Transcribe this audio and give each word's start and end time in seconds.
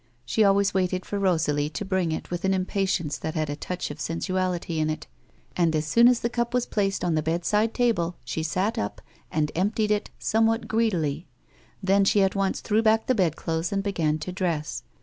She 0.25 0.43
always 0.43 0.73
waited 0.73 1.05
for 1.05 1.19
Rosalie 1.19 1.69
to 1.69 1.85
bring 1.85 2.11
it 2.11 2.31
with 2.31 2.43
an 2.43 2.55
impatience 2.55 3.19
that 3.19 3.35
had 3.35 3.51
a 3.51 3.55
touch 3.55 3.91
of 3.91 4.01
sensuality 4.01 4.79
in 4.79 4.89
it, 4.89 5.05
and 5.55 5.75
as 5.75 5.85
soon 5.85 6.07
as 6.07 6.21
the 6.21 6.27
cup 6.29 6.55
was 6.55 6.65
placed 6.65 7.03
on 7.05 7.13
the 7.13 7.21
bedside 7.21 7.71
table 7.75 8.15
she 8.25 8.41
sat 8.41 8.79
up, 8.79 8.99
and 9.31 9.51
emptied 9.53 9.91
it, 9.91 10.09
somewhat 10.17 10.67
greedil}'. 10.67 11.25
Then 11.83 12.03
she 12.03 12.23
at 12.23 12.33
once 12.35 12.61
threw 12.61 12.81
back 12.81 13.05
the 13.05 13.13
bed 13.13 13.35
clothes 13.35 13.71
and 13.71 13.83
began 13.83 14.17
to 14.17 14.31
dress. 14.31 14.81